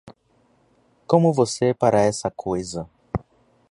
Como 1.05 1.31
você 1.31 1.75
para 1.75 2.01
essa 2.01 2.31
coisa? 2.31 2.89